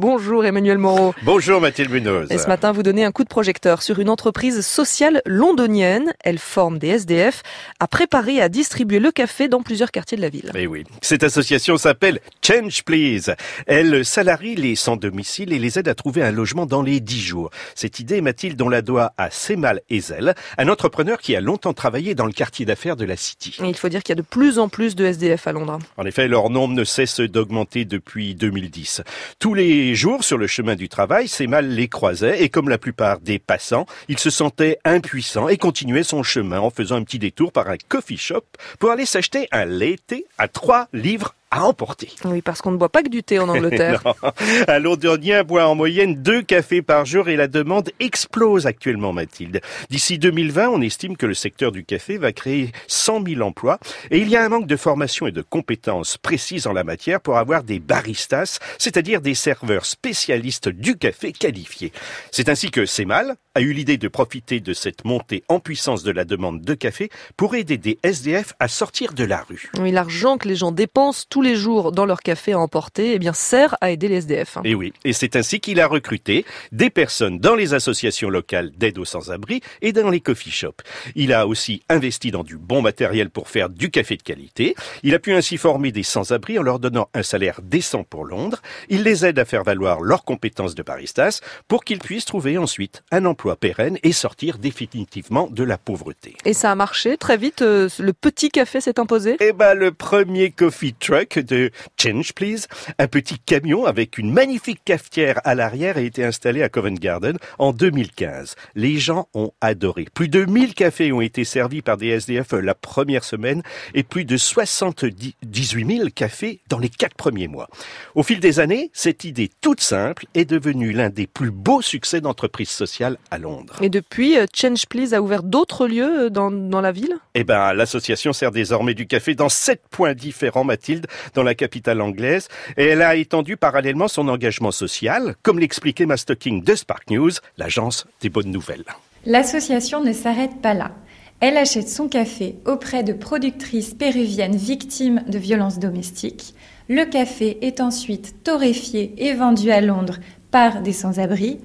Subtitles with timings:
[0.00, 1.12] Bonjour Emmanuel Moreau.
[1.24, 2.28] Bonjour Mathilde Munoz.
[2.30, 6.12] Et ce matin, vous donnez un coup de projecteur sur une entreprise sociale londonienne.
[6.22, 7.42] Elle forme des SDF
[7.80, 10.52] à préparer et à distribuer le café dans plusieurs quartiers de la ville.
[10.54, 10.84] Eh oui.
[11.02, 13.34] Cette association s'appelle Change Please.
[13.66, 17.50] Elle salarie les sans-domicile et les aide à trouver un logement dans les 10 jours.
[17.74, 22.14] Cette idée, Mathilde, on la doit à Semal Ezel, un entrepreneur qui a longtemps travaillé
[22.14, 23.56] dans le quartier d'affaires de la City.
[23.60, 25.80] Et il faut dire qu'il y a de plus en plus de SDF à Londres.
[25.96, 29.02] En effet, leur nombre ne cesse d'augmenter depuis 2010.
[29.40, 33.20] Tous les jours, sur le chemin du travail, mal les croisait et comme la plupart
[33.20, 37.52] des passants, il se sentait impuissant et continuait son chemin en faisant un petit détour
[37.52, 38.44] par un coffee shop
[38.78, 42.10] pour aller s'acheter un latte à 3 livres à emporter.
[42.24, 44.02] Oui, parce qu'on ne boit pas que du thé en Angleterre.
[44.68, 49.60] un londonien boit en moyenne deux cafés par jour et la demande explose actuellement, Mathilde.
[49.90, 53.78] D'ici 2020, on estime que le secteur du café va créer 100 000 emplois
[54.10, 57.20] et il y a un manque de formation et de compétences précises en la matière
[57.20, 61.92] pour avoir des baristas, c'est-à-dire des serveurs spécialistes du café qualifiés.
[62.30, 66.10] C'est ainsi que CEMAL a eu l'idée de profiter de cette montée en puissance de
[66.10, 69.70] la demande de café pour aider des SDF à sortir de la rue.
[69.80, 73.20] Oui, l'argent que les gens dépensent tous les jours dans leur café à emporter, eh
[73.20, 74.58] bien, sert à aider les SDF.
[74.64, 74.92] Et oui.
[75.04, 79.60] Et c'est ainsi qu'il a recruté des personnes dans les associations locales d'aide aux sans-abri
[79.80, 80.82] et dans les coffee shops.
[81.14, 84.74] Il a aussi investi dans du bon matériel pour faire du café de qualité.
[85.04, 88.60] Il a pu ainsi former des sans-abri en leur donnant un salaire décent pour Londres.
[88.88, 93.04] Il les aide à faire valoir leurs compétences de baristas pour qu'ils puissent trouver ensuite
[93.12, 96.34] un emploi pérenne et sortir définitivement de la pauvreté.
[96.44, 97.62] Et ça a marché très vite.
[97.62, 99.36] Euh, le petit café s'est imposé?
[99.38, 102.66] Eh ben, le premier coffee truck de Change Please.
[102.98, 107.36] Un petit camion avec une magnifique cafetière à l'arrière a été installé à Covent Garden
[107.58, 108.54] en 2015.
[108.74, 110.06] Les gens ont adoré.
[110.14, 113.62] Plus de 1000 cafés ont été servis par des SDF la première semaine
[113.94, 117.68] et plus de 78 000 cafés dans les quatre premiers mois.
[118.14, 122.20] Au fil des années, cette idée toute simple est devenue l'un des plus beaux succès
[122.20, 123.76] d'entreprise sociale à Londres.
[123.82, 127.16] Et depuis, euh, Change Please a ouvert d'autres lieux euh, dans, dans la ville?
[127.34, 132.00] Eh ben, l'association sert désormais du café dans sept points différents, Mathilde, dans la capitale
[132.00, 137.32] anglaise, et elle a étendu parallèlement son engagement social, comme l'expliquait Mastoking de Spark News,
[137.56, 138.84] l'agence des bonnes nouvelles.
[139.26, 140.92] L'association ne s'arrête pas là.
[141.40, 146.54] Elle achète son café auprès de productrices péruviennes victimes de violences domestiques.
[146.88, 150.18] Le café est ensuite torréfié et vendu à Londres
[150.50, 151.58] par des sans-abri.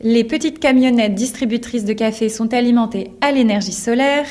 [0.00, 4.26] Les petites camionnettes distributrices de café sont alimentées à l'énergie solaire.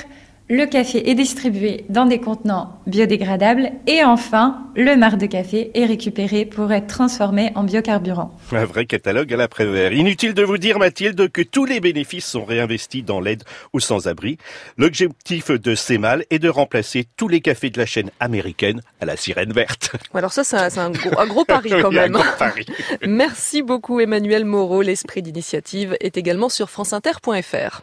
[0.54, 5.86] Le café est distribué dans des contenants biodégradables et enfin, le marc de café est
[5.86, 8.38] récupéré pour être transformé en biocarburant.
[8.52, 9.94] Un vrai catalogue à l'après-vert.
[9.94, 14.38] Inutile de vous dire, Mathilde, que tous les bénéfices sont réinvestis dans l'aide aux sans-abri.
[14.76, 19.16] L'objectif de CEMAL est de remplacer tous les cafés de la chaîne américaine à la
[19.16, 19.92] sirène verte.
[20.14, 22.18] Alors ça, c'est un, gros, pari quand même.
[23.08, 24.82] Merci beaucoup Emmanuel Moreau.
[24.82, 27.80] L'esprit d'initiative est également sur franceinter.fr.